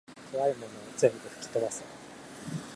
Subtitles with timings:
[0.31, 0.65] こわいもの
[0.97, 1.83] 全部ふきとばせ